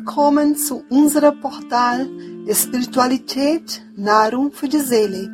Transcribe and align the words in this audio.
willkommen 0.00 0.56
zu 0.56 0.82
unserem 0.88 1.38
Portal 1.42 2.08
Spiritualität, 2.50 3.82
Nahrung 3.96 4.50
für 4.50 4.66
die 4.66 4.78
Seele. 4.78 5.30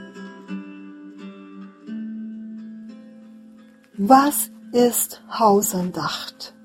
Was 3.97 4.49
ist 4.71 5.21
Hausandacht? 5.37 6.55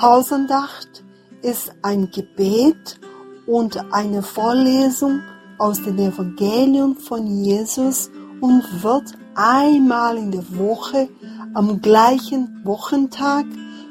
Hausandacht 0.00 1.02
ist 1.42 1.72
ein 1.82 2.08
Gebet 2.12 3.00
und 3.48 3.92
eine 3.92 4.22
Vorlesung 4.22 5.22
aus 5.58 5.82
dem 5.82 5.98
Evangelium 5.98 6.96
von 6.96 7.26
Jesus 7.26 8.12
und 8.40 8.82
wird 8.82 9.12
einmal 9.34 10.16
in 10.16 10.30
der 10.30 10.44
Woche 10.56 11.08
am 11.54 11.80
gleichen 11.80 12.60
Wochentag 12.64 13.44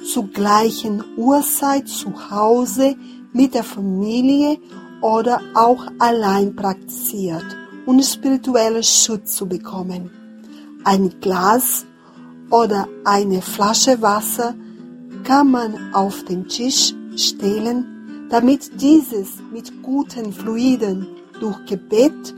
zur 0.04 0.28
gleichen 0.28 1.04
Uhrzeit 1.18 1.88
zu 1.88 2.14
Hause 2.32 2.96
mit 3.34 3.54
der 3.54 3.64
Familie 3.64 4.58
oder 5.02 5.42
auch 5.54 5.86
allein 6.00 6.56
praktiziert, 6.56 7.46
um 7.86 8.02
spirituellen 8.02 8.84
Schutz 8.84 9.36
zu 9.36 9.48
bekommen. 9.48 10.10
Ein 10.84 11.14
Glas 11.22 11.86
oder 12.50 12.88
eine 13.04 13.42
Flasche 13.42 14.02
Wasser 14.02 14.56
kann 15.24 15.52
man 15.52 15.94
auf 15.94 16.24
den 16.24 16.48
Tisch 16.48 16.94
stellen, 17.16 18.28
damit 18.30 18.82
dieses 18.82 19.38
mit 19.52 19.84
guten 19.84 20.32
Fluiden 20.32 21.08
durch 21.40 21.66
Gebet 21.66 22.34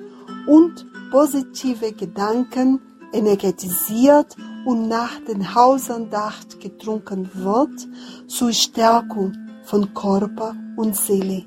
und 0.47 0.85
positive 1.11 1.91
Gedanken 1.91 2.79
energetisiert 3.13 4.35
und 4.65 4.87
nach 4.87 5.19
den 5.27 5.53
Hausandacht 5.53 6.59
getrunken 6.59 7.29
wird 7.33 7.87
zur 8.27 8.53
Stärkung 8.53 9.33
von 9.63 9.93
Körper 9.93 10.55
und 10.77 10.95
Seele. 10.95 11.43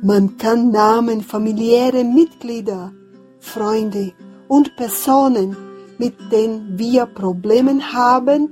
Man 0.00 0.36
kann 0.36 0.70
Namen 0.70 1.22
familiäre 1.22 2.04
Mitglieder, 2.04 2.92
Freunde 3.40 4.12
und 4.46 4.76
Personen, 4.76 5.56
mit 5.98 6.14
denen 6.30 6.78
wir 6.78 7.06
Probleme 7.06 7.80
haben 7.92 8.48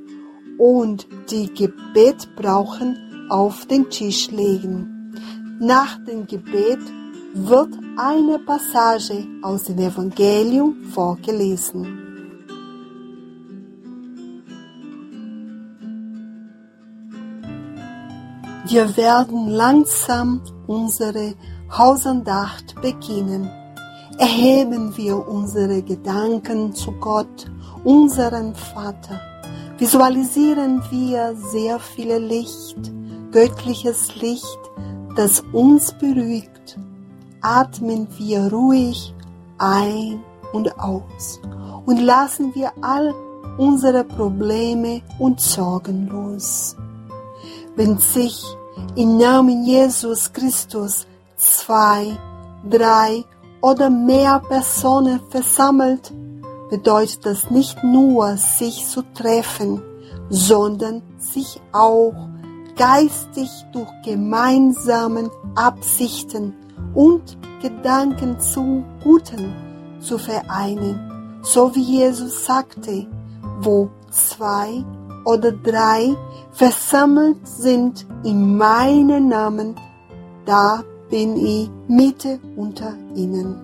und 0.59 1.07
die 1.31 1.53
Gebet 1.55 2.29
brauchen, 2.35 3.29
auf 3.31 3.67
den 3.67 3.89
Tisch 3.91 4.31
legen. 4.31 5.15
Nach 5.61 5.99
dem 6.05 6.27
Gebet 6.27 6.81
wird 7.45 7.75
eine 7.99 8.39
Passage 8.39 9.27
aus 9.43 9.65
dem 9.65 9.79
Evangelium 9.79 10.83
vorgelesen. 10.95 12.03
Wir 18.67 18.97
werden 18.97 19.49
langsam 19.51 20.41
unsere 20.67 21.35
Hausandacht 21.71 22.75
beginnen. 22.81 23.51
Erheben 24.19 24.97
wir 24.97 25.29
unsere 25.29 25.83
Gedanken 25.83 26.75
zu 26.75 26.91
Gott, 26.93 27.51
unseren 27.85 28.55
Vater. 28.55 29.21
Visualisieren 29.79 30.83
wir 30.91 31.37
sehr 31.53 31.79
viel 31.79 32.17
Licht, 32.17 32.79
göttliches 33.31 34.17
Licht, 34.17 34.59
das 35.17 35.45
uns 35.53 35.93
beruhigt 35.93 36.56
atmen 37.47 38.09
wir 38.19 38.53
ruhig 38.53 39.15
ein 39.59 40.21
und 40.53 40.81
aus 40.81 41.41
und 41.87 42.01
lassen 42.01 42.53
wir 42.57 42.73
all 42.83 43.15
unsere 43.57 44.03
Probleme 44.03 45.01
und 45.21 45.41
Sorgen 45.41 46.09
los. 46.09 46.75
Wenn 47.77 47.99
sich 47.99 48.43
im 48.97 49.17
Namen 49.17 49.65
Jesus 49.65 50.33
Christus 50.33 51.07
zwei, 51.37 52.19
drei 52.69 53.25
oder 53.61 53.91
mehr 53.91 54.43
Personen 54.49 55.21
versammelt, 55.31 56.13
bedeutet 56.69 57.25
das 57.25 57.49
nicht 57.51 57.85
nur 57.85 58.37
sich 58.37 58.89
zu 58.89 59.03
treffen, 59.15 59.81
sondern 60.31 61.01
sich 61.19 61.61
auch 61.73 62.15
geistig 62.77 63.49
durch 63.73 63.89
gemeinsamen 64.05 65.31
Absichten 65.55 66.55
und 66.97 67.37
Gedanken 67.63 68.41
zum 68.41 68.85
Guten 69.05 69.55
zu 70.01 70.19
vereinen, 70.19 71.41
so 71.43 71.73
wie 71.75 71.83
Jesus 71.83 72.45
sagte, 72.47 73.07
wo 73.61 73.89
zwei 74.11 74.83
oder 75.25 75.53
drei 75.53 76.17
versammelt 76.53 77.47
sind 77.47 78.07
in 78.25 78.57
meinem 78.57 79.29
Namen, 79.29 79.77
da 80.47 80.83
bin 81.11 81.37
ich 81.37 81.71
Mitte 81.87 82.41
unter 82.57 82.95
ihnen. 83.15 83.57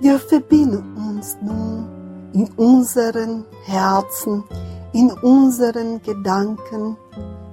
Wir 0.00 0.18
verbinden 0.18 0.96
uns 0.96 1.36
nun 1.42 1.86
in 2.32 2.48
unseren 2.56 3.44
Herzen, 3.64 4.44
in 4.92 5.10
unseren 5.10 6.02
Gedanken 6.02 6.96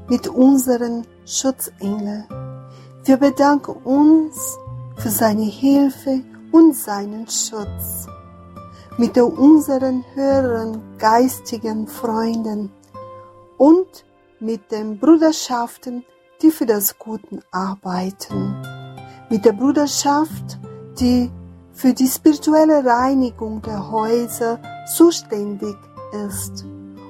mit 0.09 0.27
unseren 0.27 1.05
Schutzengel. 1.25 2.25
Wir 3.06 3.17
bedanken 3.17 3.75
uns 3.84 4.57
für 4.97 5.09
seine 5.09 5.44
Hilfe 5.45 6.22
und 6.51 6.75
seinen 6.75 7.28
Schutz. 7.28 8.07
Mit 8.97 9.17
unseren 9.17 10.03
höheren 10.13 10.97
geistigen 10.97 11.88
Freunden 11.88 12.72
und 13.57 14.06
mit 14.39 14.72
den 14.72 15.00
Bruderschaften, 15.00 16.06
die 16.41 16.51
für 16.51 16.66
das 16.66 17.00
Gute 17.00 17.40
arbeiten. 17.51 18.55
Mit 19.29 19.45
der 19.45 19.53
Bruderschaft, 19.53 20.59
die 21.00 21.31
für 21.73 21.94
die 21.94 22.07
spirituelle 22.07 22.85
Reinigung 22.85 23.61
der 23.61 23.90
Häuser 23.90 24.59
zuständig 24.95 25.75
ist. 26.28 26.66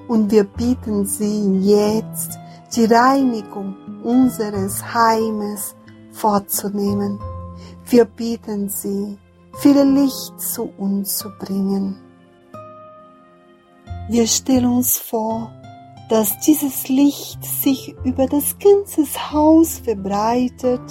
Und 0.07 0.31
wir 0.31 0.43
bieten 0.43 1.05
sie 1.05 1.59
jetzt 1.59 2.37
die 2.75 2.85
Reinigung 2.85 3.75
unseres 4.03 4.93
Heimes 4.93 5.75
vorzunehmen. 6.11 7.19
Wir 7.85 8.05
bitten 8.05 8.69
Sie, 8.69 9.17
viel 9.59 9.81
Licht 9.81 10.39
zu 10.39 10.69
uns 10.77 11.17
zu 11.17 11.29
bringen. 11.39 11.99
Wir 14.09 14.27
stellen 14.27 14.65
uns 14.65 14.97
vor, 14.97 15.51
dass 16.09 16.39
dieses 16.39 16.89
Licht 16.89 17.43
sich 17.43 17.95
über 18.03 18.27
das 18.27 18.57
ganze 18.59 19.05
Haus 19.31 19.79
verbreitet 19.79 20.81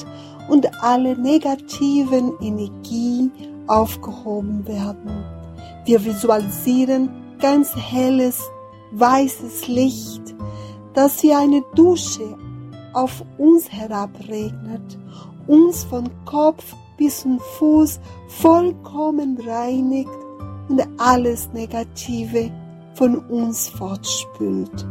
und 0.49 0.83
alle 0.83 1.17
negativen 1.17 2.33
Energie 2.41 3.31
aufgehoben 3.67 4.67
werden. 4.67 5.25
Wir 5.85 6.05
visualisieren 6.05 7.11
ganz 7.41 7.75
helles, 7.75 8.41
weißes 8.93 9.69
Licht, 9.69 10.35
das 10.95 11.23
wie 11.23 11.33
eine 11.33 11.63
Dusche 11.75 12.37
auf 12.95 13.25
uns 13.39 13.71
herabregnet, 13.71 14.99
uns 15.47 15.85
von 15.85 16.09
Kopf 16.25 16.75
bis 16.97 17.21
zum 17.21 17.39
Fuß 17.41 18.01
vollkommen 18.29 19.39
reinigt 19.47 20.11
und 20.69 20.87
alles 20.99 21.53
Negative 21.53 22.51
von 22.95 23.19
uns 23.19 23.69
fortspült. 23.69 24.87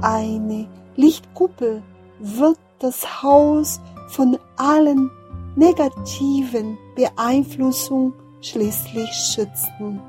Eine 0.00 0.68
Lichtkuppel 0.96 1.82
wird 2.20 2.58
das 2.78 3.22
Haus 3.22 3.80
von 4.08 4.38
allen 4.56 5.10
negativen 5.56 6.78
Beeinflussungen 6.94 8.12
schließlich 8.40 9.10
schützen. 9.10 10.00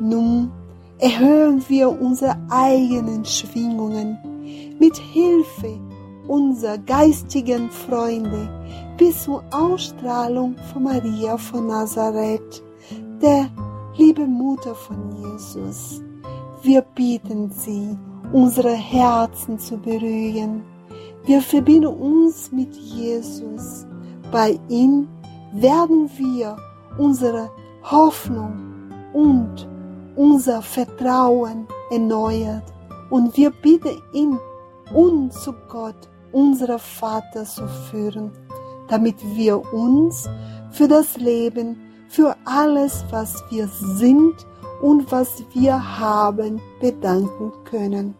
Nun 0.00 0.50
erhöhen 0.98 1.62
wir 1.68 1.88
unsere 1.88 2.36
eigenen 2.50 3.24
Schwingungen 3.24 4.18
mit 4.78 4.96
Hilfe 4.96 5.78
unserer 6.30 6.78
geistigen 6.78 7.68
Freunde 7.70 8.48
bis 8.96 9.24
zur 9.24 9.42
Ausstrahlung 9.50 10.54
von 10.72 10.84
Maria 10.84 11.36
von 11.36 11.66
Nazareth, 11.66 12.62
der 13.20 13.50
liebe 13.96 14.24
Mutter 14.26 14.76
von 14.76 15.10
Jesus, 15.16 16.00
wir 16.62 16.82
bieten 16.82 17.50
sie, 17.50 17.98
unsere 18.32 18.74
Herzen 18.74 19.58
zu 19.58 19.76
berühren. 19.76 20.62
Wir 21.24 21.42
verbinden 21.42 21.88
uns 21.88 22.52
mit 22.52 22.76
Jesus. 22.76 23.84
Bei 24.30 24.56
ihm 24.68 25.08
werden 25.52 26.08
wir 26.16 26.56
unsere 26.96 27.50
Hoffnung 27.82 28.52
und 29.12 29.68
unser 30.14 30.62
Vertrauen 30.62 31.66
erneuert 31.90 32.72
und 33.10 33.36
wir 33.36 33.50
bitten 33.50 34.00
ihn, 34.12 34.38
uns 34.94 35.42
zu 35.42 35.52
Gott, 35.68 36.09
unser 36.32 36.78
Vater, 36.78 37.44
zu 37.44 37.66
führen, 37.90 38.32
damit 38.88 39.16
wir 39.34 39.72
uns 39.72 40.28
für 40.70 40.88
das 40.88 41.16
Leben, 41.16 41.76
für 42.08 42.36
alles, 42.44 43.04
was 43.10 43.42
wir 43.50 43.68
sind 43.68 44.34
und 44.82 45.10
was 45.12 45.44
wir 45.52 45.98
haben, 45.98 46.60
bedanken 46.80 47.52
können. 47.64 48.14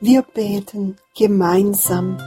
Wir 0.00 0.22
beten 0.22 0.96
gemeinsam. 1.16 2.18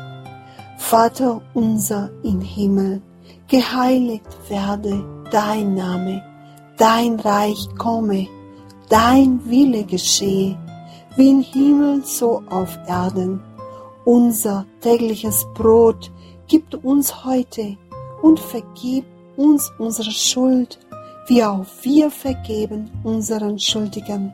Vater 0.77 1.41
unser 1.53 2.09
im 2.23 2.41
Himmel, 2.41 3.01
geheiligt 3.47 4.27
werde 4.49 5.05
dein 5.31 5.75
Name, 5.75 6.21
dein 6.77 7.17
Reich 7.19 7.69
komme, 7.77 8.27
dein 8.89 9.39
Wille 9.49 9.85
geschehe, 9.85 10.57
wie 11.15 11.29
im 11.29 11.41
Himmel 11.41 12.03
so 12.03 12.41
auf 12.49 12.77
Erden. 12.87 13.41
Unser 14.05 14.65
tägliches 14.81 15.45
Brot 15.53 16.11
gib 16.47 16.83
uns 16.83 17.23
heute 17.23 17.77
und 18.21 18.39
vergib 18.39 19.05
uns 19.37 19.71
unsere 19.77 20.11
Schuld, 20.11 20.79
wie 21.27 21.43
auch 21.43 21.65
wir 21.83 22.09
vergeben 22.09 22.91
unseren 23.03 23.57
Schuldigen. 23.59 24.33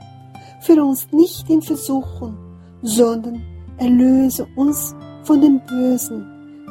Führe 0.62 0.84
uns 0.84 1.08
nicht 1.12 1.50
in 1.50 1.62
Versuchung, 1.62 2.38
sondern 2.82 3.44
erlöse 3.78 4.48
uns 4.56 4.96
von 5.24 5.42
dem 5.42 5.60
Bösen, 5.66 6.26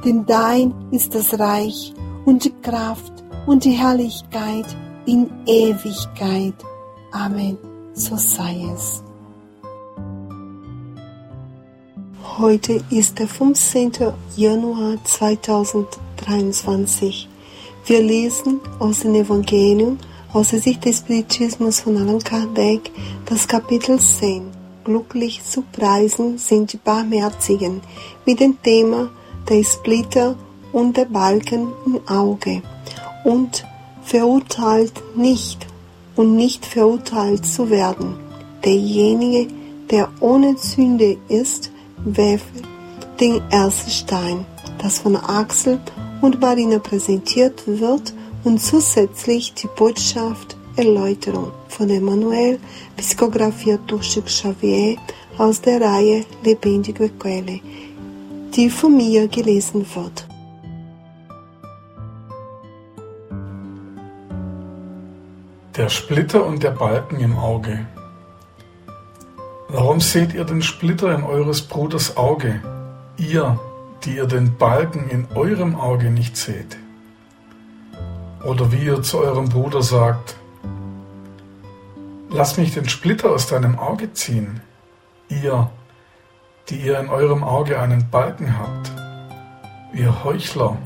denn 0.04 0.24
dein 0.26 0.74
ist 0.90 1.14
das 1.14 1.38
Reich 1.38 1.92
und 2.24 2.44
die 2.44 2.54
Kraft 2.62 3.12
und 3.46 3.64
die 3.64 3.72
Herrlichkeit 3.72 4.66
in 5.06 5.30
Ewigkeit. 5.46 6.54
Amen. 7.12 7.56
So 7.94 8.16
sei 8.16 8.66
es. 8.74 9.05
Heute 12.38 12.82
ist 12.90 13.18
der 13.18 13.28
15. 13.28 13.92
Januar 14.36 14.98
2023. 15.04 17.30
Wir 17.86 18.02
lesen 18.02 18.60
aus 18.78 19.00
dem 19.00 19.14
Evangelium 19.14 19.96
aus 20.34 20.48
der 20.48 20.60
Sicht 20.60 20.84
des 20.84 20.98
Spiritismus 20.98 21.80
von 21.80 21.96
Allan 21.96 22.18
Kardec 22.18 22.90
das 23.24 23.48
Kapitel 23.48 23.98
10. 23.98 24.50
Glücklich 24.84 25.44
zu 25.44 25.62
preisen 25.62 26.36
sind 26.36 26.74
die 26.74 26.76
Barmherzigen 26.76 27.80
mit 28.26 28.40
dem 28.40 28.62
Thema 28.62 29.08
der 29.48 29.64
Splitter 29.64 30.36
und 30.72 30.98
der 30.98 31.06
Balken 31.06 31.68
im 31.86 32.06
Auge 32.06 32.60
und 33.24 33.64
verurteilt 34.02 34.92
nicht 35.16 35.66
und 36.16 36.36
nicht 36.36 36.66
verurteilt 36.66 37.46
zu 37.46 37.70
werden. 37.70 38.18
Derjenige, 38.62 39.48
der 39.90 40.10
ohne 40.20 40.58
Sünde 40.58 41.16
ist, 41.28 41.70
werfe 42.06 42.62
den 43.20 43.42
ersten 43.50 43.90
Stein, 43.90 44.46
das 44.78 45.00
von 45.00 45.16
Axel 45.16 45.80
und 46.20 46.40
Marina 46.40 46.78
präsentiert 46.78 47.62
wird 47.66 48.14
und 48.44 48.60
zusätzlich 48.60 49.54
die 49.54 49.68
Botschaft 49.76 50.56
Erläuterung 50.76 51.52
von 51.68 51.90
Emmanuel, 51.90 52.58
psychografiert 52.96 53.80
durch 53.86 54.08
Chico 54.10 54.26
Xavier 54.26 54.96
aus 55.38 55.60
der 55.60 55.80
Reihe 55.80 56.24
Lebendige 56.44 57.08
Quelle, 57.08 57.60
die 58.54 58.70
von 58.70 58.96
mir 58.96 59.26
gelesen 59.28 59.86
wird. 59.94 60.28
Der 65.76 65.88
Splitter 65.88 66.46
und 66.46 66.62
der 66.62 66.70
Balken 66.70 67.20
im 67.20 67.36
Auge. 67.36 67.86
Warum 69.68 70.00
seht 70.00 70.32
ihr 70.32 70.44
den 70.44 70.62
Splitter 70.62 71.12
in 71.12 71.24
eures 71.24 71.62
Bruders 71.62 72.16
Auge, 72.16 72.62
ihr, 73.16 73.58
die 74.04 74.16
ihr 74.16 74.26
den 74.26 74.56
Balken 74.56 75.08
in 75.08 75.26
eurem 75.34 75.74
Auge 75.74 76.10
nicht 76.10 76.36
seht? 76.36 76.78
Oder 78.44 78.70
wie 78.70 78.84
ihr 78.84 79.02
zu 79.02 79.18
eurem 79.18 79.48
Bruder 79.48 79.82
sagt, 79.82 80.36
lass 82.30 82.58
mich 82.58 82.74
den 82.74 82.88
Splitter 82.88 83.30
aus 83.30 83.48
deinem 83.48 83.76
Auge 83.76 84.12
ziehen, 84.12 84.60
ihr, 85.28 85.68
die 86.68 86.76
ihr 86.76 87.00
in 87.00 87.08
eurem 87.08 87.42
Auge 87.42 87.80
einen 87.80 88.08
Balken 88.08 88.56
habt. 88.56 88.92
Ihr 89.92 90.22
Heuchler, 90.22 90.78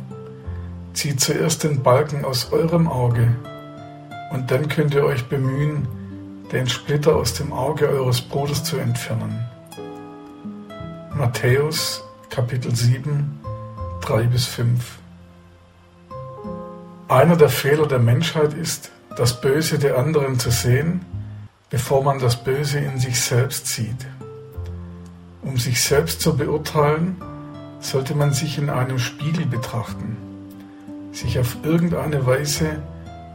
zieht 0.95 1.21
zuerst 1.21 1.65
den 1.65 1.83
Balken 1.83 2.25
aus 2.25 2.51
eurem 2.51 2.89
Auge, 2.89 3.37
und 4.33 4.51
dann 4.51 4.69
könnt 4.69 4.95
ihr 4.95 5.05
euch 5.05 5.29
bemühen, 5.29 5.87
den 6.53 6.69
Splitter 6.69 7.15
aus 7.15 7.35
dem 7.35 7.53
Auge 7.53 7.89
eures 7.89 8.21
Bruders 8.21 8.65
zu 8.65 8.77
entfernen. 8.79 9.47
Matthäus 11.15 12.03
Kapitel 12.29 12.75
7, 12.75 13.41
3 14.01 14.23
bis 14.25 14.47
5 14.47 14.99
Einer 17.09 17.37
der 17.37 17.51
Fehler 17.51 17.87
der 17.87 18.01
Menschheit 18.01 18.55
ist, 18.55 18.91
das 19.17 19.41
Böse 19.41 19.79
der 19.79 19.97
anderen 19.97 20.39
zu 20.39 20.51
sehen, 20.51 21.05
bevor 21.69 22.03
man 22.03 22.19
das 22.19 22.43
Böse 22.43 22.79
in 22.79 22.99
sich 22.99 23.21
selbst 23.21 23.69
sieht. 23.69 24.07
Um 25.43 25.57
sich 25.57 25.83
selbst 25.83 26.21
zu 26.21 26.37
beurteilen, 26.37 27.17
sollte 27.79 28.15
man 28.15 28.33
sich 28.33 28.59
in 28.59 28.71
einem 28.71 28.99
Spiegel 28.99 29.47
betrachten, 29.47 30.17
sich 31.13 31.39
auf 31.39 31.57
irgendeine 31.63 32.27
Weise 32.27 32.83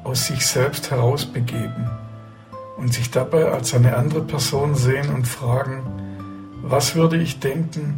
aus 0.03 0.27
sich 0.27 0.45
selbst 0.45 0.91
herausbegeben 0.91 1.89
und 2.85 2.93
sich 2.93 3.09
dabei 3.09 3.51
als 3.51 3.73
eine 3.73 3.97
andere 3.97 4.21
Person 4.21 4.75
sehen 4.75 5.11
und 5.11 5.27
fragen, 5.27 5.81
was 6.61 6.93
würde 6.93 7.17
ich 7.17 7.39
denken, 7.39 7.97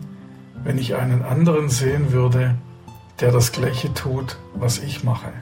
wenn 0.64 0.78
ich 0.78 0.96
einen 0.96 1.24
anderen 1.24 1.68
sehen 1.68 2.14
würde, 2.14 2.56
der 3.20 3.34
das 3.34 3.52
gleiche 3.52 3.94
tut, 3.94 4.38
was 4.56 4.80
ich 4.80 5.04
mache. 5.04 5.34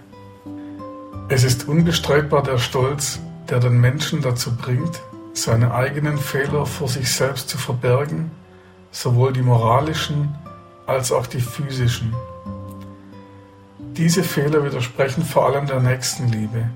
Es 1.29 1.43
ist 1.43 1.67
unbestreitbar 1.67 2.41
der 2.41 2.58
Stolz, 2.58 3.20
der 3.48 3.60
den 3.60 3.79
Menschen 3.79 4.24
dazu 4.24 4.55
bringt, 4.55 5.03
seine 5.34 5.75
eigenen 5.75 6.17
Fehler 6.17 6.65
vor 6.65 6.88
sich 6.88 7.12
selbst 7.12 7.48
zu 7.48 7.60
verbergen, 7.60 8.31
sowohl 8.89 9.31
die 9.31 9.43
moralischen 9.43 10.34
als 10.88 11.12
auch 11.12 11.27
die 11.27 11.39
physischen. 11.39 12.15
Diese 13.96 14.24
Fehler 14.24 14.63
widersprechen 14.63 15.24
vor 15.24 15.46
allem 15.46 15.67
der 15.67 15.81
Nächstenliebe, 15.81 16.67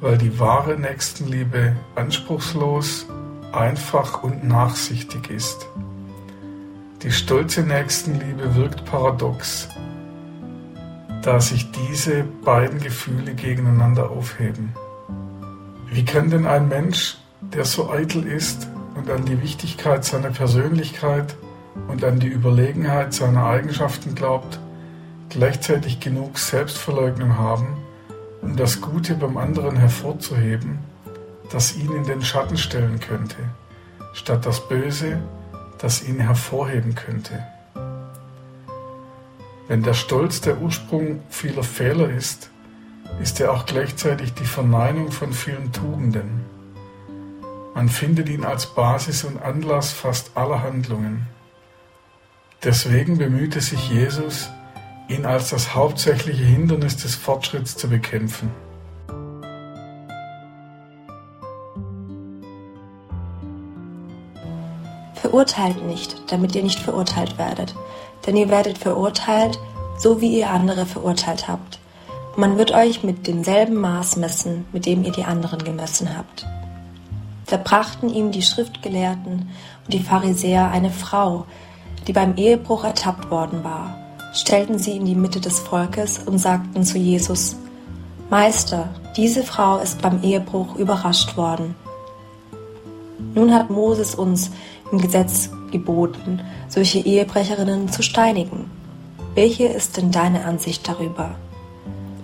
weil 0.00 0.18
die 0.18 0.38
wahre 0.38 0.78
Nächstenliebe 0.78 1.76
anspruchslos, 1.94 3.06
einfach 3.52 4.22
und 4.22 4.44
nachsichtig 4.44 5.30
ist. 5.30 5.66
Die 7.02 7.12
stolze 7.12 7.62
Nächstenliebe 7.62 8.54
wirkt 8.54 8.84
paradox, 8.84 9.68
da 11.22 11.40
sich 11.40 11.70
diese 11.70 12.24
beiden 12.44 12.80
Gefühle 12.80 13.34
gegeneinander 13.34 14.10
aufheben. 14.10 14.74
Wie 15.90 16.04
kann 16.04 16.30
denn 16.30 16.46
ein 16.46 16.68
Mensch, 16.68 17.16
der 17.40 17.64
so 17.64 17.90
eitel 17.90 18.24
ist 18.24 18.68
und 18.94 19.10
an 19.10 19.24
die 19.24 19.40
Wichtigkeit 19.42 20.04
seiner 20.04 20.30
Persönlichkeit 20.30 21.36
und 21.88 22.04
an 22.04 22.18
die 22.18 22.28
Überlegenheit 22.28 23.14
seiner 23.14 23.44
Eigenschaften 23.46 24.14
glaubt, 24.14 24.58
gleichzeitig 25.28 26.00
genug 26.00 26.38
Selbstverleugnung 26.38 27.38
haben, 27.38 27.76
um 28.42 28.56
das 28.56 28.80
Gute 28.80 29.14
beim 29.14 29.36
anderen 29.36 29.76
hervorzuheben, 29.76 30.78
das 31.50 31.76
ihn 31.76 31.92
in 31.92 32.04
den 32.04 32.22
Schatten 32.22 32.56
stellen 32.56 33.00
könnte, 33.00 33.36
statt 34.12 34.46
das 34.46 34.68
Böse, 34.68 35.22
das 35.78 36.06
ihn 36.06 36.20
hervorheben 36.20 36.94
könnte. 36.94 37.44
Wenn 39.68 39.82
der 39.82 39.94
Stolz 39.94 40.40
der 40.40 40.60
Ursprung 40.60 41.20
vieler 41.28 41.62
Fehler 41.62 42.08
ist, 42.10 42.50
ist 43.20 43.40
er 43.40 43.52
auch 43.52 43.66
gleichzeitig 43.66 44.34
die 44.34 44.44
Verneinung 44.44 45.10
von 45.10 45.32
vielen 45.32 45.72
Tugenden. 45.72 46.44
Man 47.74 47.88
findet 47.88 48.28
ihn 48.28 48.44
als 48.44 48.66
Basis 48.66 49.24
und 49.24 49.40
Anlass 49.40 49.92
fast 49.92 50.36
aller 50.36 50.62
Handlungen. 50.62 51.26
Deswegen 52.64 53.18
bemühte 53.18 53.60
sich 53.60 53.88
Jesus, 53.88 54.50
ihn 55.08 55.24
als 55.24 55.50
das 55.50 55.74
hauptsächliche 55.74 56.44
Hindernis 56.44 56.96
des 56.98 57.14
Fortschritts 57.14 57.76
zu 57.76 57.88
bekämpfen. 57.88 58.50
Verurteilt 65.14 65.84
nicht, 65.84 66.30
damit 66.30 66.54
ihr 66.54 66.62
nicht 66.62 66.78
verurteilt 66.78 67.38
werdet, 67.38 67.74
denn 68.26 68.36
ihr 68.36 68.48
werdet 68.48 68.78
verurteilt, 68.78 69.58
so 69.98 70.20
wie 70.20 70.38
ihr 70.38 70.50
andere 70.50 70.86
verurteilt 70.86 71.48
habt. 71.48 71.78
man 72.38 72.56
wird 72.56 72.70
euch 72.70 73.02
mit 73.02 73.26
demselben 73.26 73.74
Maß 73.74 74.16
messen, 74.16 74.64
mit 74.72 74.86
dem 74.86 75.02
ihr 75.02 75.10
die 75.10 75.24
anderen 75.24 75.64
gemessen 75.64 76.16
habt. 76.16 76.46
Da 77.46 77.56
brachten 77.56 78.08
ihm 78.10 78.30
die 78.30 78.42
Schriftgelehrten 78.42 79.50
und 79.84 79.92
die 79.92 80.02
Pharisäer 80.02 80.70
eine 80.70 80.90
Frau, 80.90 81.46
die 82.06 82.12
beim 82.12 82.36
Ehebruch 82.36 82.84
ertappt 82.84 83.28
worden 83.30 83.64
war, 83.64 83.97
stellten 84.32 84.78
sie 84.78 84.96
in 84.96 85.04
die 85.04 85.14
Mitte 85.14 85.40
des 85.40 85.60
Volkes 85.60 86.20
und 86.24 86.38
sagten 86.38 86.84
zu 86.84 86.98
Jesus, 86.98 87.56
Meister, 88.30 88.88
diese 89.16 89.42
Frau 89.42 89.78
ist 89.78 90.02
beim 90.02 90.22
Ehebruch 90.22 90.76
überrascht 90.76 91.36
worden. 91.36 91.74
Nun 93.34 93.52
hat 93.54 93.70
Moses 93.70 94.14
uns 94.14 94.50
im 94.92 95.00
Gesetz 95.00 95.50
geboten, 95.70 96.40
solche 96.68 96.98
Ehebrecherinnen 96.98 97.90
zu 97.90 98.02
steinigen. 98.02 98.70
Welche 99.34 99.66
ist 99.66 99.96
denn 99.96 100.10
deine 100.10 100.44
Ansicht 100.44 100.86
darüber? 100.88 101.36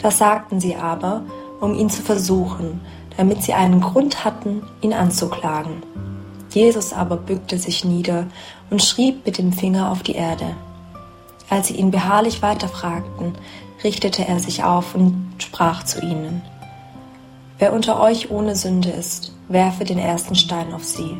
Das 0.00 0.18
sagten 0.18 0.61
sie 0.61 0.76
aber, 0.76 1.23
um 1.61 1.75
ihn 1.75 1.88
zu 1.88 2.02
versuchen, 2.02 2.80
damit 3.16 3.42
sie 3.42 3.54
einen 3.54 3.80
Grund 3.80 4.25
hatten, 4.25 4.62
ihn 4.80 4.92
anzuklagen. 4.92 5.82
Jesus 6.50 6.92
aber 6.92 7.16
bückte 7.16 7.58
sich 7.58 7.84
nieder 7.84 8.26
und 8.70 8.82
schrieb 8.82 9.25
mit 9.26 9.38
dem 9.38 9.52
Finger 9.52 9.90
auf 9.90 10.02
die 10.02 10.14
Erde. 10.14 10.54
Als 11.54 11.68
sie 11.68 11.76
ihn 11.76 11.92
beharrlich 11.92 12.42
weiterfragten, 12.42 13.38
richtete 13.84 14.26
er 14.26 14.40
sich 14.40 14.64
auf 14.64 14.96
und 14.96 15.37
sprach 15.38 15.84
zu 15.84 16.00
ihnen. 16.00 16.42
Wer 17.61 17.73
unter 17.73 18.00
euch 18.00 18.28
ohne 18.28 18.56
Sünde 18.56 18.90
ist, 18.90 19.32
werfe 19.46 19.84
den 19.84 20.00
ersten 20.00 20.34
Stein 20.34 20.75
auf 20.75 20.82
sie. 20.82 21.16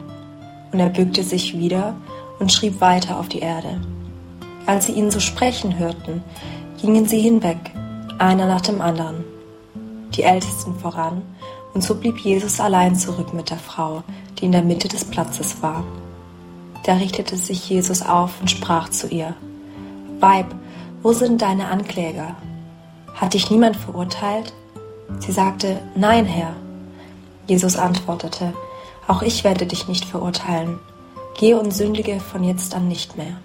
Und 0.73 0.81
er 0.81 0.89
bückte 0.89 1.23
sich 1.23 1.57
wieder 1.57 1.95
und 2.41 2.51
schrieb 2.51 2.81
weiter 2.81 3.21
auf 3.21 3.29
die 3.29 3.39
Erde. 3.39 3.81
Als 4.67 4.87
sie 4.87 4.95
ihn 4.95 5.13
so 5.13 5.21
sprechen 5.21 5.79
hörten, 5.79 6.25
gingen 6.83 7.07
sie 7.07 7.21
hinweg, 7.21 7.71
einer 8.19 8.49
nach 8.49 8.63
dem 8.63 8.81
anderen. 8.81 9.23
Die 10.17 10.25
Ältesten 10.25 10.75
voran, 10.75 11.23
und 11.75 11.85
so 11.85 11.95
blieb 11.95 12.19
Jesus 12.19 12.59
allein 12.59 12.97
zurück 12.97 13.35
mit 13.35 13.51
der 13.51 13.59
Frau, 13.59 14.03
die 14.41 14.47
in 14.47 14.53
der 14.53 14.65
Mitte 14.65 14.89
des 14.89 15.05
Platzes 15.05 15.63
war. 15.63 15.85
Da 16.83 16.95
richtete 16.95 17.37
sich 17.37 17.71
Jesus 17.71 18.03
auf 18.03 18.41
und 18.41 18.51
sprach 18.51 18.89
zu 18.89 19.07
ihr, 19.07 19.37
Weib, 20.21 20.47
wo 21.03 21.13
sind 21.13 21.43
deine 21.43 21.69
Ankläger? 21.69 22.37
Hat 23.15 23.35
dich 23.35 23.51
niemand 23.51 23.77
verurteilt? 23.77 24.53
Sie 25.19 25.33
sagte, 25.33 25.81
Nein, 25.95 26.25
Herr. 26.25 26.55
Jesus 27.47 27.77
antwortete, 27.77 28.55
Auch 29.07 29.23
ich 29.23 29.45
werde 29.45 29.67
dich 29.67 29.87
nicht 29.87 30.05
verurteilen. 30.05 30.79
Gehe 31.37 31.59
und 31.59 31.73
sündige 31.73 32.21
von 32.21 32.45
jetzt 32.45 32.75
an 32.75 32.89
nicht 32.89 33.17
mehr. 33.17 33.37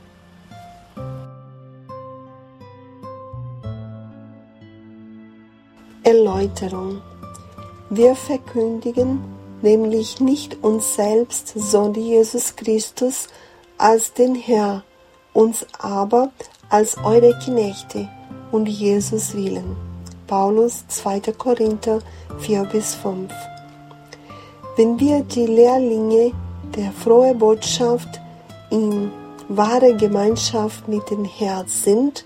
Erläuterung. 6.04 7.02
Wir 7.90 8.16
verkündigen 8.16 9.22
nämlich 9.62 10.20
nicht 10.20 10.64
uns 10.64 10.96
selbst, 10.96 11.54
sondern 11.56 12.04
Jesus 12.04 12.56
Christus 12.56 13.28
als 13.78 14.14
den 14.14 14.36
Herr, 14.36 14.84
uns 15.34 15.66
aber 15.78 16.32
als 16.70 16.98
eure 17.04 17.38
Knechte 17.40 18.08
und 18.52 18.68
Jesus 18.68 19.36
willen. 19.36 19.76
Paulus 20.28 20.86
2. 20.88 21.20
Korinther 21.38 22.00
4 22.40 22.64
bis 22.66 22.96
5. 22.96 23.32
Wenn 24.76 25.00
wir 25.00 25.22
die 25.22 25.48
Lehrlinge 25.48 26.32
der 26.76 26.92
frohe 26.92 27.34
Botschaft 27.34 28.22
in 28.70 29.12
wahre 29.48 29.96
Gemeinschaft 29.96 30.88
mit 30.88 31.10
dem 31.10 31.26
Herrn 31.26 31.68
sind, 31.68 32.26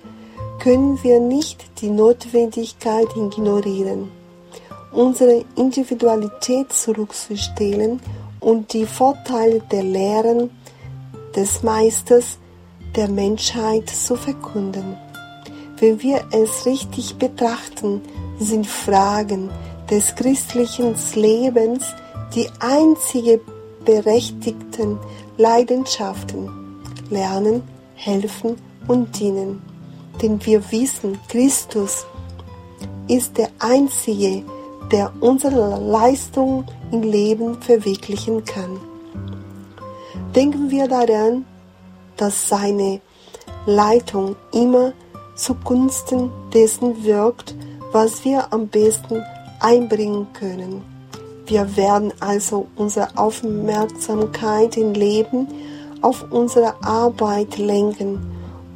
können 0.60 1.02
wir 1.04 1.20
nicht 1.20 1.82
die 1.82 1.90
Notwendigkeit 1.90 3.08
ignorieren, 3.16 4.12
unsere 4.92 5.44
Individualität 5.56 6.72
zurückzustellen 6.72 8.02
und 8.40 8.74
die 8.74 8.86
Vorteile 8.86 9.62
der 9.72 9.84
Lehren 9.84 10.52
des 11.36 11.64
Meisters 11.64 12.38
der 12.96 13.08
Menschheit 13.08 13.90
zu 13.90 14.16
verkünden. 14.16 14.96
Wenn 15.80 16.02
wir 16.02 16.24
es 16.32 16.66
richtig 16.66 17.16
betrachten, 17.16 18.02
sind 18.40 18.68
Fragen 18.68 19.50
des 19.90 20.16
christlichen 20.16 20.96
Lebens 21.16 21.84
die 22.36 22.48
einzige 22.60 23.42
berechtigten 23.86 24.98
Leidenschaften. 25.38 26.50
Lernen, 27.10 27.64
helfen 27.96 28.56
und 28.88 29.20
dienen. 29.20 29.62
Denn 30.22 30.44
wir 30.46 30.72
wissen, 30.72 31.20
Christus 31.28 32.06
ist 33.08 33.38
der 33.38 33.50
Einzige, 33.60 34.44
der 34.92 35.12
unsere 35.20 35.80
Leistung 35.80 36.66
im 36.92 37.02
Leben 37.02 37.62
verwirklichen 37.62 38.44
kann. 38.46 38.80
Denken 40.36 40.70
wir 40.70 40.88
daran, 40.88 41.46
dass 42.24 42.48
seine 42.48 43.01
Leitung 43.65 44.38
immer 44.53 44.94
zugunsten 45.36 46.32
dessen 46.53 47.03
wirkt, 47.03 47.53
was 47.92 48.24
wir 48.24 48.53
am 48.53 48.70
besten 48.70 49.22
einbringen 49.60 50.27
können. 50.32 50.82
Wir 51.46 51.75
werden 51.75 52.13
also 52.22 52.68
unsere 52.77 53.10
Aufmerksamkeit 53.18 54.77
im 54.77 54.94
Leben 54.94 55.50
auf 56.01 56.24
unsere 56.32 56.82
Arbeit 56.82 57.58
lenken 57.58 58.25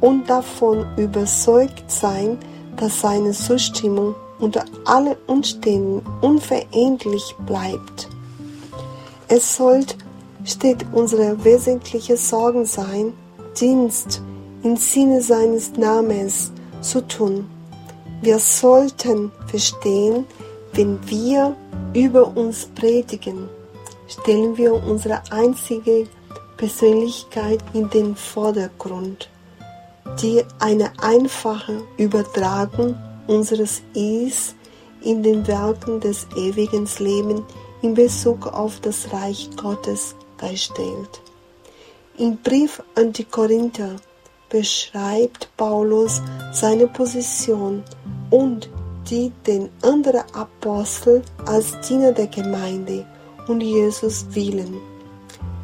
und 0.02 0.28
davon 0.28 0.84
überzeugt 0.98 1.90
sein, 1.90 2.36
dass 2.76 3.00
seine 3.00 3.32
Zustimmung 3.32 4.14
unter 4.40 4.66
allen 4.84 5.16
Umständen 5.26 6.02
unveränderlich 6.20 7.34
bleibt. 7.46 8.10
Es 9.26 9.56
sollte 9.56 9.94
steht 10.44 10.84
unsere 10.92 11.42
wesentliche 11.44 12.18
Sorgen 12.18 12.66
sein, 12.66 13.14
Dienst 13.60 14.22
im 14.62 14.76
Sinne 14.76 15.20
seines 15.20 15.72
Namens 15.72 16.52
zu 16.80 17.00
tun. 17.06 17.48
Wir 18.22 18.38
sollten 18.38 19.32
verstehen, 19.46 20.26
wenn 20.72 20.98
wir 21.08 21.56
über 21.94 22.36
uns 22.36 22.68
predigen, 22.74 23.48
stellen 24.08 24.56
wir 24.56 24.74
unsere 24.74 25.22
einzige 25.30 26.06
Persönlichkeit 26.56 27.60
in 27.72 27.88
den 27.90 28.16
Vordergrund, 28.16 29.28
die 30.20 30.42
eine 30.58 30.92
einfache 31.00 31.82
Übertragung 31.96 32.96
unseres 33.26 33.82
Is 33.94 34.54
in 35.02 35.22
den 35.22 35.46
Werken 35.46 36.00
des 36.00 36.26
ewigen 36.36 36.88
Lebens 36.98 37.42
in 37.82 37.94
Bezug 37.94 38.46
auf 38.46 38.80
das 38.80 39.12
Reich 39.12 39.48
Gottes 39.56 40.16
darstellt. 40.38 41.22
Im 42.18 42.36
Brief 42.38 42.82
an 42.96 43.12
die 43.12 43.22
Korinther 43.22 43.94
beschreibt 44.48 45.48
Paulus 45.56 46.20
seine 46.52 46.88
Position 46.88 47.84
und 48.30 48.68
die 49.08 49.30
den 49.46 49.68
anderen 49.82 50.24
Apostel 50.34 51.22
als 51.46 51.78
Diener 51.86 52.10
der 52.10 52.26
Gemeinde 52.26 53.06
und 53.46 53.60
Jesus 53.60 54.26
willen. 54.30 54.80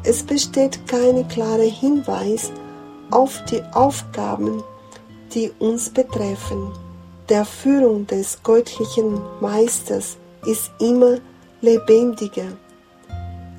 Es 0.03 0.23
besteht 0.23 0.87
kein 0.87 1.27
klarer 1.27 1.69
Hinweis 1.69 2.53
auf 3.11 3.43
die 3.51 3.61
Aufgaben, 3.73 4.63
die 5.33 5.51
uns 5.59 5.89
betreffen. 5.89 6.71
Der 7.27 7.43
Führung 7.43 8.07
des 8.07 8.41
göttlichen 8.43 9.19
Meisters 9.41 10.15
ist 10.45 10.71
immer 10.79 11.17
lebendiger. 11.59 12.47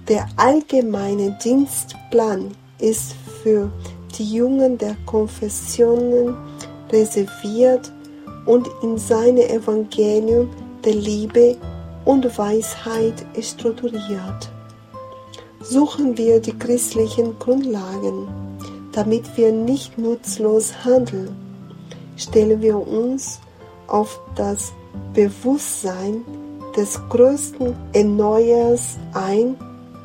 Der 0.08 0.26
allgemeine 0.36 1.36
Dienstplan 1.44 2.54
ist 2.78 3.14
für 3.42 3.70
die 4.18 4.34
Jungen 4.34 4.78
der 4.78 4.96
Konfessionen 5.06 6.36
reserviert 6.90 7.92
und 8.46 8.68
in 8.82 8.96
seine 8.96 9.48
Evangelium 9.48 10.48
der 10.84 10.94
Liebe 10.94 11.56
und 12.04 12.38
Weisheit 12.38 13.26
strukturiert. 13.40 14.50
Suchen 15.60 16.16
wir 16.16 16.40
die 16.40 16.56
christlichen 16.56 17.38
Grundlagen, 17.38 18.28
damit 18.92 19.36
wir 19.36 19.50
nicht 19.50 19.98
nutzlos 19.98 20.72
handeln. 20.84 21.34
Stellen 22.16 22.62
wir 22.62 22.78
uns 22.78 23.40
auf 23.88 24.20
das 24.36 24.72
Bewusstsein 25.12 26.24
des 26.76 27.00
größten 27.08 27.74
Erneuers 27.92 28.96
ein 29.12 29.56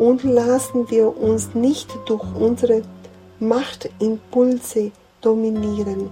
und 0.01 0.23
lassen 0.23 0.89
wir 0.89 1.15
uns 1.15 1.53
nicht 1.53 1.95
durch 2.07 2.23
unsere 2.33 2.81
Machtimpulse 3.39 4.91
dominieren. 5.21 6.09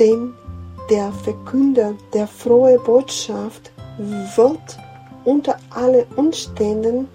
Denn 0.00 0.34
der 0.90 1.12
Verkünder 1.12 1.94
der 2.12 2.26
frohe 2.26 2.80
Botschaft 2.80 3.70
wird 4.34 4.76
unter 5.24 5.56
allen 5.70 6.04
Umständen 6.16 7.06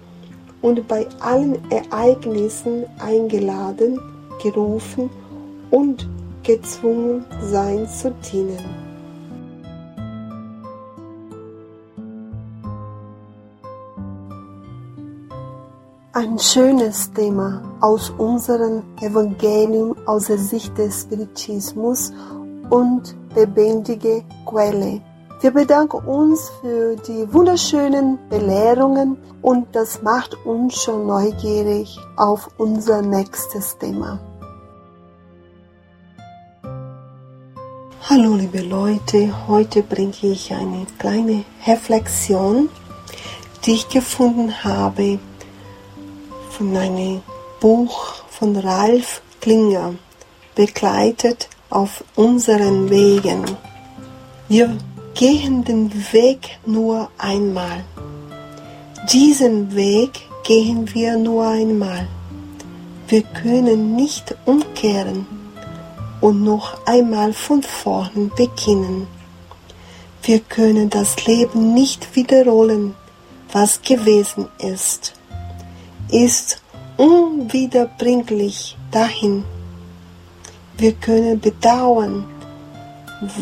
und 0.62 0.88
bei 0.88 1.06
allen 1.20 1.58
Ereignissen 1.70 2.86
eingeladen, 2.98 4.00
gerufen 4.42 5.10
und 5.70 6.08
gezwungen 6.42 7.26
sein 7.42 7.86
zu 7.86 8.14
dienen. 8.32 8.85
Ein 16.16 16.38
schönes 16.38 17.12
Thema 17.12 17.60
aus 17.82 18.08
unserem 18.08 18.84
Evangelium 19.02 19.94
aus 20.06 20.28
der 20.28 20.38
Sicht 20.38 20.78
des 20.78 21.02
Spiritismus 21.02 22.10
und 22.70 23.14
lebendige 23.34 24.24
Quelle. 24.46 25.02
Wir 25.42 25.50
bedanken 25.50 25.98
uns 26.06 26.50
für 26.62 26.96
die 26.96 27.30
wunderschönen 27.30 28.18
Belehrungen 28.30 29.18
und 29.42 29.66
das 29.76 30.00
macht 30.00 30.34
uns 30.46 30.82
schon 30.82 31.06
neugierig 31.06 31.98
auf 32.16 32.48
unser 32.56 33.02
nächstes 33.02 33.76
Thema. 33.76 34.18
Hallo 38.08 38.36
liebe 38.36 38.62
Leute, 38.62 39.46
heute 39.48 39.82
bringe 39.82 40.14
ich 40.22 40.50
eine 40.50 40.86
kleine 40.98 41.44
Reflexion, 41.66 42.70
die 43.66 43.72
ich 43.72 43.90
gefunden 43.90 44.64
habe 44.64 45.18
von 46.56 46.74
einem 46.74 47.20
Buch 47.60 48.14
von 48.30 48.56
Ralf 48.56 49.20
Klinger, 49.42 49.94
begleitet 50.54 51.50
auf 51.68 52.02
unseren 52.14 52.88
Wegen. 52.88 53.44
Wir 54.48 54.74
gehen 55.12 55.64
den 55.64 55.92
Weg 56.12 56.58
nur 56.64 57.10
einmal. 57.18 57.84
Diesen 59.12 59.74
Weg 59.74 60.12
gehen 60.44 60.94
wir 60.94 61.18
nur 61.18 61.46
einmal. 61.46 62.08
Wir 63.08 63.22
können 63.22 63.94
nicht 63.94 64.34
umkehren 64.46 65.26
und 66.22 66.42
noch 66.42 66.86
einmal 66.86 67.34
von 67.34 67.62
vorn 67.62 68.30
beginnen. 68.34 69.06
Wir 70.22 70.40
können 70.40 70.88
das 70.88 71.26
Leben 71.26 71.74
nicht 71.74 72.16
wiederholen, 72.16 72.94
was 73.52 73.82
gewesen 73.82 74.48
ist. 74.58 75.15
Ist 76.10 76.62
unwiederbringlich 76.96 78.76
dahin. 78.90 79.44
Wir 80.78 80.92
können 80.92 81.40
bedauern, 81.40 82.24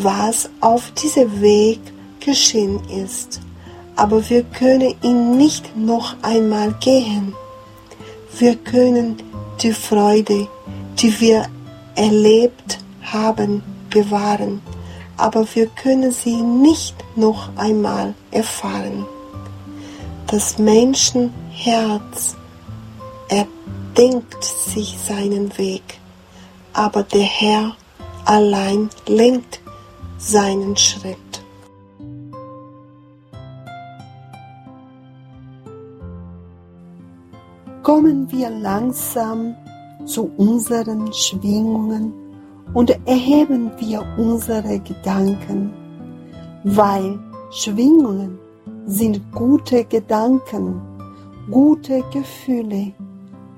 was 0.01 0.49
auf 0.61 0.91
diesem 0.91 1.41
Weg 1.41 1.79
geschehen 2.19 2.79
ist, 2.89 3.41
aber 3.95 4.27
wir 4.29 4.43
können 4.43 4.95
ihn 5.01 5.37
nicht 5.37 5.75
noch 5.75 6.15
einmal 6.21 6.73
gehen. 6.79 7.33
Wir 8.37 8.55
können 8.55 9.21
die 9.61 9.73
Freude, 9.73 10.47
die 10.97 11.19
wir 11.19 11.45
erlebt 11.95 12.79
haben, 13.03 13.63
bewahren, 13.89 14.61
aber 15.17 15.45
wir 15.53 15.67
können 15.67 16.11
sie 16.11 16.41
nicht 16.41 16.95
noch 17.15 17.49
einmal 17.55 18.13
erfahren. 18.31 19.05
Das 20.27 20.57
Menschenherz 20.57 22.35
erdenkt 23.95 24.43
sich 24.43 24.97
seinen 24.99 25.57
Weg, 25.57 25.83
aber 26.73 27.03
der 27.03 27.21
Herr 27.21 27.77
allein 28.25 28.89
lenkt 29.07 29.61
seinen 30.17 30.75
Schritt. 30.75 31.15
Kommen 37.83 38.29
wir 38.29 38.49
langsam 38.49 39.55
zu 40.05 40.29
unseren 40.35 41.13
Schwingungen 41.13 42.11
und 42.73 42.89
erheben 43.07 43.71
wir 43.79 44.05
unsere 44.17 44.77
Gedanken, 44.79 45.71
weil 46.65 47.17
Schwingungen 47.49 48.39
sind 48.87 49.21
gute 49.31 49.85
Gedanken, 49.85 50.81
gute 51.49 52.03
Gefühle 52.11 52.93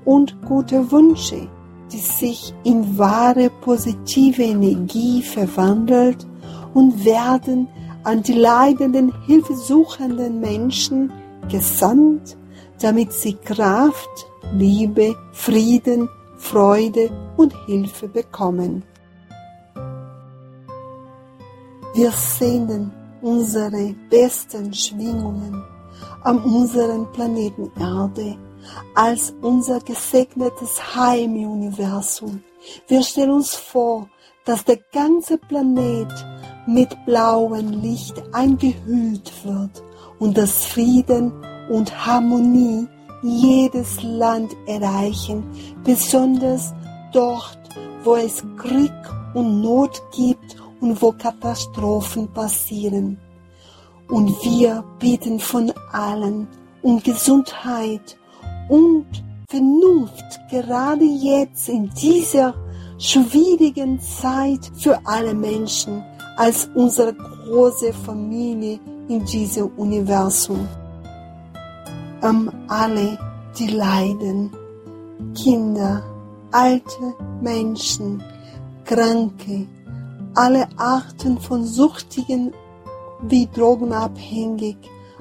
und 0.08 0.40
gute 0.46 0.90
Wünsche, 0.90 1.50
die 1.92 1.98
sich 1.98 2.54
in 2.64 2.96
wahre 2.96 3.50
positive 3.50 4.42
Energie 4.42 5.20
verwandelt 5.20 6.26
und 6.72 7.04
werden 7.04 7.68
an 8.04 8.22
die 8.22 8.32
leidenden, 8.32 9.12
hilfesuchenden 9.26 10.40
Menschen 10.40 11.12
gesandt, 11.50 12.38
damit 12.80 13.12
sie 13.12 13.34
Kraft, 13.34 14.08
Liebe, 14.54 15.14
Frieden, 15.32 16.08
Freude 16.38 17.10
und 17.36 17.52
Hilfe 17.66 18.08
bekommen. 18.08 18.84
Wir 21.94 22.12
sehnen 22.12 22.92
unsere 23.20 23.94
besten 24.08 24.72
Schwingungen 24.72 25.62
an 26.22 26.38
unserem 26.38 27.12
Planeten 27.12 27.70
Erde 27.78 28.38
als 28.94 29.34
unser 29.42 29.80
gesegnetes 29.80 30.94
Heim 30.94 31.36
im 31.36 31.50
Universum. 31.50 32.42
Wir 32.86 33.02
stellen 33.02 33.30
uns 33.30 33.54
vor, 33.54 34.08
dass 34.44 34.64
der 34.64 34.78
ganze 34.92 35.38
Planet 35.38 36.08
mit 36.66 36.88
blauem 37.06 37.80
Licht 37.82 38.14
eingehüllt 38.32 39.32
wird 39.44 39.82
und 40.18 40.36
dass 40.36 40.66
Frieden 40.66 41.32
und 41.70 42.06
Harmonie 42.06 42.86
jedes 43.22 44.02
Land 44.02 44.56
erreichen, 44.66 45.44
besonders 45.84 46.72
dort, 47.12 47.58
wo 48.04 48.16
es 48.16 48.42
Krieg 48.56 48.92
und 49.34 49.60
Not 49.60 50.02
gibt 50.14 50.56
und 50.80 51.00
wo 51.02 51.12
Katastrophen 51.12 52.32
passieren. 52.32 53.18
Und 54.08 54.28
wir 54.42 54.84
bitten 54.98 55.38
von 55.38 55.72
allen 55.92 56.48
um 56.82 57.02
Gesundheit 57.02 58.16
und 58.68 59.06
Vernunft, 59.48 60.40
gerade 60.50 61.04
jetzt 61.04 61.68
in 61.68 61.90
dieser 61.90 62.54
schwierigen 62.98 64.00
Zeit 64.00 64.70
für 64.74 64.98
alle 65.04 65.34
Menschen 65.34 66.02
als 66.36 66.68
unsere 66.74 67.14
große 67.14 67.92
Familie 67.92 68.78
in 69.08 69.24
diesem 69.24 69.68
Universum. 69.76 70.68
Um 72.20 72.50
alle, 72.68 73.18
die 73.58 73.68
leiden, 73.68 74.50
Kinder, 75.34 76.02
alte 76.50 77.14
Menschen, 77.40 78.22
Kranke, 78.84 79.66
alle 80.34 80.68
Arten 80.76 81.38
von 81.40 81.64
Suchtigen 81.64 82.52
wie 83.22 83.46
Drogenabhängig, 83.46 84.76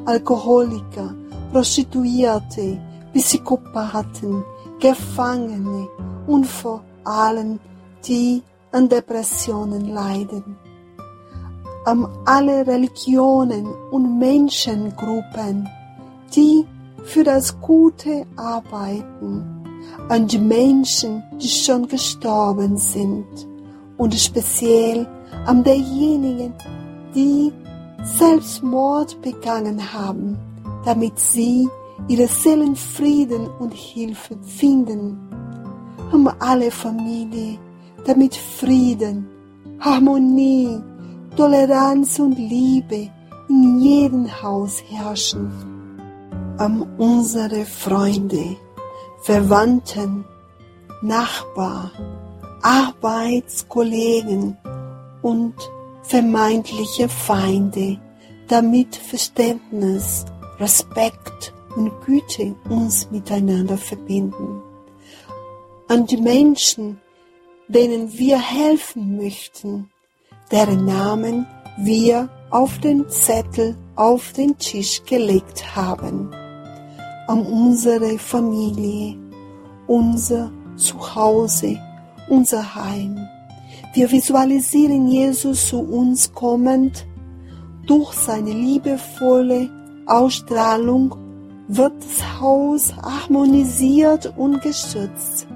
Alkoholiker, 0.06 1.16
Prostituierte, 1.52 2.78
Psychopathen, 3.14 4.44
Gefangene 4.80 5.88
und 6.28 6.46
vor 6.46 6.84
allem 7.04 7.60
die 8.06 8.44
an 8.72 8.90
Depressionen 8.90 9.90
leiden. 9.94 10.58
An 11.86 12.08
alle 12.26 12.68
Religionen 12.68 13.66
und 13.92 14.20
Menschengruppen, 14.20 15.70
die 16.36 16.66
für 17.04 17.24
das 17.24 17.60
Gute 17.62 18.26
arbeiten, 18.36 19.64
an 20.10 20.28
die 20.28 20.40
Menschen, 20.40 21.24
die 21.42 21.48
schon 21.48 21.88
gestorben 21.88 22.78
sind 22.78 23.26
und 23.98 24.14
speziell 24.16 25.08
an 25.46 25.64
derjenigen, 25.64 26.54
die 27.16 27.54
Selbstmord 28.04 29.22
begangen 29.22 29.94
haben, 29.94 30.38
damit 30.86 31.18
sie 31.20 31.68
ihre 32.08 32.28
Seelenfrieden 32.28 33.48
und 33.60 33.74
Hilfe 33.74 34.38
finden. 34.44 35.18
Um 36.12 36.30
alle 36.40 36.72
Familie, 36.72 37.58
damit 38.06 38.36
Frieden, 38.36 39.28
Harmonie, 39.80 40.82
Toleranz 41.36 42.20
und 42.20 42.38
Liebe 42.38 43.10
in 43.50 43.80
jedem 43.80 44.42
Haus 44.42 44.84
herrschen. 44.90 45.52
Um 46.60 46.88
unsere 46.98 47.66
Freunde, 47.66 48.56
Verwandten, 49.22 50.26
Nachbar, 51.02 51.92
Arbeitskollegen 52.64 54.58
und 55.22 55.54
vermeintliche 56.02 57.08
Feinde, 57.08 58.00
damit 58.48 58.96
Verständnis, 58.96 60.26
Respekt 60.60 61.54
und 61.78 61.92
Güte 62.06 62.56
uns 62.70 63.10
miteinander 63.12 63.78
verbinden. 63.78 64.62
An 65.88 66.06
die 66.06 66.18
Menschen, 66.18 67.00
denen 67.68 68.12
wir 68.18 68.40
helfen 68.40 69.18
möchten, 69.18 69.90
deren 70.52 70.86
Namen 70.86 71.46
wir 71.78 72.30
auf 72.50 72.80
den 72.80 73.08
Zettel 73.10 73.78
auf 73.96 74.34
den 74.34 74.58
Tisch 74.58 75.04
gelegt 75.06 75.76
haben. 75.76 76.32
An 77.28 77.46
unsere 77.46 78.18
Familie, 78.18 79.18
unser 79.86 80.52
Zuhause, 80.76 81.78
unser 82.30 82.76
Heim. 82.76 83.20
Wir 83.94 84.12
visualisieren 84.12 85.08
Jesus 85.08 85.68
zu 85.68 85.80
uns 85.80 86.34
kommend 86.34 87.06
durch 87.86 88.14
seine 88.14 88.52
liebevolle 88.52 89.70
Ausstrahlung 90.06 91.27
wird 91.68 91.94
das 92.00 92.40
Haus 92.40 92.96
harmonisiert 92.96 94.34
und 94.38 94.62
geschützt. 94.62 95.48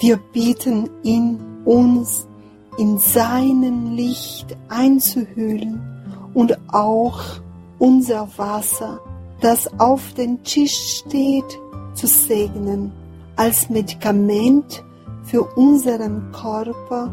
Wir 0.00 0.18
bitten 0.32 0.88
ihn, 1.02 1.38
uns 1.64 2.26
in 2.78 2.98
seinem 2.98 3.92
Licht 3.92 4.56
einzuhüllen 4.68 5.80
und 6.34 6.56
auch 6.72 7.20
unser 7.78 8.28
Wasser, 8.36 9.00
das 9.40 9.68
auf 9.78 10.14
dem 10.14 10.42
Tisch 10.42 11.00
steht, 11.00 11.58
zu 11.94 12.06
segnen, 12.06 12.92
als 13.36 13.70
Medikament 13.70 14.84
für 15.24 15.42
unseren 15.56 16.30
Körper 16.32 17.10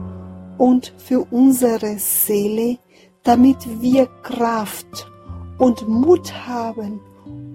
und 0.58 0.94
für 0.98 1.26
unsere 1.32 1.98
Seele, 1.98 2.78
damit 3.24 3.58
wir 3.82 4.08
Kraft 4.22 5.10
und 5.58 5.88
Mut 5.88 6.34
haben, 6.46 7.00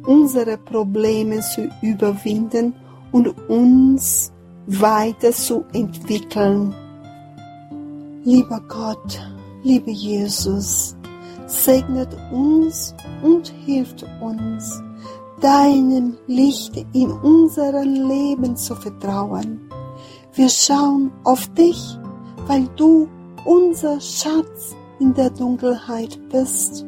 unsere 0.08 0.56
Probleme 0.56 1.40
zu 1.40 1.68
überwinden 1.82 2.74
und 3.12 3.28
uns 3.48 4.32
weiterzuentwickeln. 4.66 6.74
Lieber 8.24 8.60
Gott, 8.68 9.20
lieber 9.62 9.90
Jesus, 9.90 10.96
segnet 11.46 12.08
uns 12.32 12.94
und 13.22 13.52
hilft 13.66 14.06
uns, 14.22 14.82
deinem 15.42 16.16
Licht 16.26 16.86
in 16.94 17.10
unserem 17.10 18.08
Leben 18.08 18.56
zu 18.56 18.74
vertrauen. 18.74 19.60
Wir 20.32 20.48
schauen 20.48 21.12
auf 21.24 21.46
dich, 21.48 21.98
weil 22.46 22.66
du 22.76 23.06
unser 23.44 24.00
Schatz 24.00 24.74
in 25.00 25.12
der 25.12 25.28
Dunkelheit 25.30 26.18
bist. 26.30 26.86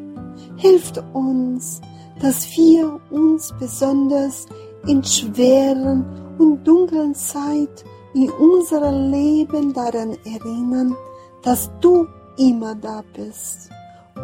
Hilft 0.56 1.02
uns, 1.12 1.82
dass 2.20 2.56
wir 2.56 3.00
uns 3.10 3.52
besonders 3.58 4.46
in 4.86 5.02
schweren 5.02 6.04
und 6.38 6.64
dunklen 6.64 7.14
Zeit 7.14 7.84
in 8.14 8.30
unserem 8.30 9.10
Leben 9.10 9.72
daran 9.72 10.16
erinnern, 10.24 10.94
dass 11.42 11.70
du 11.80 12.06
immer 12.36 12.74
da 12.74 13.02
bist 13.14 13.70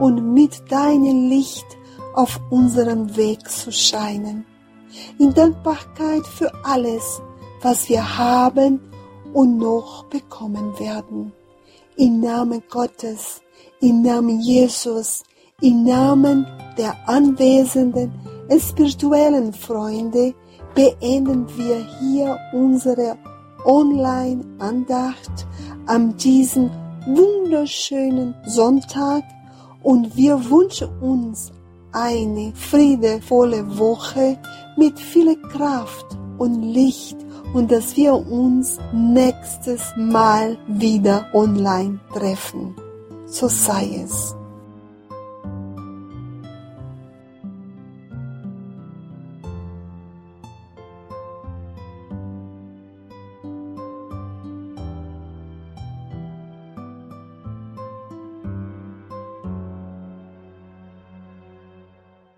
und 0.01 0.35
mit 0.35 0.71
deinem 0.71 1.29
Licht 1.29 1.67
auf 2.15 2.41
unserem 2.51 3.17
Weg 3.17 3.49
zu 3.49 3.71
scheinen. 3.73 4.45
In 5.19 5.33
Dankbarkeit 5.33 6.27
für 6.27 6.51
alles, 6.65 7.21
was 7.63 7.89
wir 7.89 8.19
haben 8.19 8.81
und 9.33 9.59
noch 9.59 10.05
bekommen 10.05 10.79
werden. 10.79 11.33
Im 11.97 12.21
Namen 12.21 12.63
Gottes, 12.71 13.43
im 13.81 14.03
Namen 14.03 14.41
Jesus, 14.41 15.23
im 15.63 15.85
Namen 15.85 16.47
der 16.77 16.95
anwesenden 17.09 18.13
spirituellen 18.59 19.55
Freunde 19.55 20.35
beenden 20.75 21.47
wir 21.57 21.79
hier 21.99 22.39
unsere 22.53 23.17
Online-Andacht 23.65 25.47
an 25.87 26.15
diesem 26.19 26.71
wunderschönen 27.07 28.35
Sonntag 28.45 29.25
und 29.83 30.15
wir 30.15 30.51
wünschen 30.51 30.91
uns 31.01 31.53
eine 31.93 32.53
friedevolle 32.55 33.79
Woche 33.79 34.39
mit 34.77 34.99
viel 34.99 35.41
Kraft 35.41 36.19
und 36.37 36.61
Licht 36.65 37.17
und 37.55 37.73
dass 37.73 37.97
wir 37.97 38.13
uns 38.15 38.79
nächstes 38.93 39.95
Mal 39.97 40.59
wieder 40.69 41.27
online 41.33 41.99
treffen. 42.13 42.77
So 43.25 43.49
sei 43.49 44.03
es. 44.05 44.37